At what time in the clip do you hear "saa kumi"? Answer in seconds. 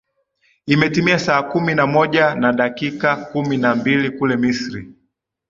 1.19-1.75